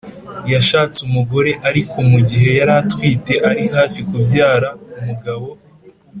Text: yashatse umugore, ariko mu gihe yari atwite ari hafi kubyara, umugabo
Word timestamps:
yashatse 0.53 0.97
umugore, 1.07 1.51
ariko 1.69 1.95
mu 2.09 2.19
gihe 2.29 2.49
yari 2.59 2.73
atwite 2.81 3.33
ari 3.49 3.63
hafi 3.75 3.99
kubyara, 4.09 4.69
umugabo 4.99 5.45